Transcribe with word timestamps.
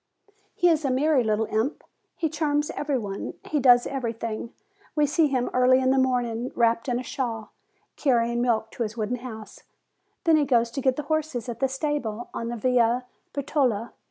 He 0.55 0.67
is 0.67 0.83
a 0.83 0.89
merry 0.89 1.23
little 1.23 1.45
imp. 1.51 1.83
He 2.15 2.27
charms 2.27 2.71
every 2.71 2.97
one. 2.97 3.35
He 3.45 3.59
does 3.59 3.85
everything. 3.85 4.51
We 4.95 5.05
see 5.05 5.27
him 5.27 5.51
early 5.53 5.79
in 5.79 5.91
the 5.91 5.99
morning, 5.99 6.51
wrapped 6.55 6.89
in 6.89 6.99
a 6.99 7.03
shawl, 7.03 7.51
carrying 7.97 8.41
milk 8.41 8.71
to 8.71 8.81
his 8.81 8.97
wooden 8.97 9.17
house; 9.17 9.61
then 10.23 10.37
he 10.37 10.45
goes 10.45 10.71
to 10.71 10.81
get 10.81 10.95
the 10.95 11.03
horses 11.03 11.47
at 11.49 11.59
the 11.59 11.67
stable 11.67 12.31
on 12.33 12.47
the 12.47 12.57
Via 12.57 13.05
Bertola. 13.31 13.93